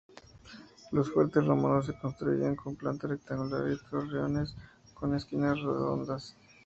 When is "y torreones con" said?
3.71-5.13